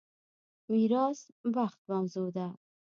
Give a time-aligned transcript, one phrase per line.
[0.71, 1.21] میراث
[1.55, 2.47] بخت موضوع ده.